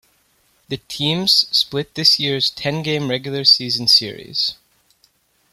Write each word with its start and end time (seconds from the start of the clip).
The 0.69 0.77
teams 0.77 1.45
split 1.51 1.93
this 1.93 2.17
year's 2.17 2.49
ten-game 2.49 3.07
regular 3.07 3.43
season 3.45 3.87
series. 3.87 4.55